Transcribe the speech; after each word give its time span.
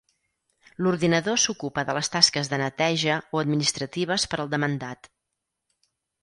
L'ordinador 0.85 1.35
s'ocupa 1.43 1.83
de 1.89 1.95
les 1.97 2.09
tasques 2.15 2.49
de 2.53 2.59
"neteja" 2.61 3.19
o 3.37 3.43
administratives 3.45 4.27
per 4.33 4.41
al 4.45 4.51
demandat. 4.55 5.13